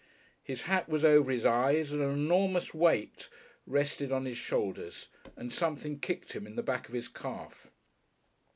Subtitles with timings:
[0.43, 3.29] His hat was over his eyes and an enormous weight
[3.67, 7.67] rested on his shoulders and something kicked him in the back of his calf.